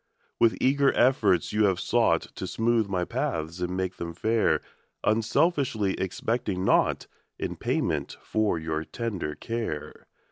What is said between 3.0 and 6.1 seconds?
paths and make them fair, Unselfiskly